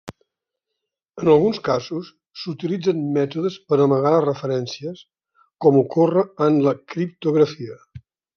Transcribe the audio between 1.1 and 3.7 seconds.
En alguns casos s'utilitzen mètodes